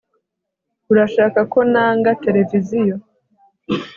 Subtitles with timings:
[0.91, 2.95] urashaka ko nanga televiziyo